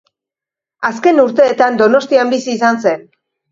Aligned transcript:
Azken 0.89 1.21
urteetan 1.25 1.79
Donostian 1.83 2.35
bizi 2.35 2.53
izan 2.59 2.83
zen. 2.89 3.09